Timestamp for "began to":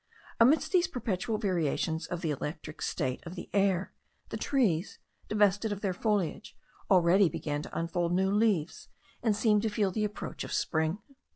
7.29-7.77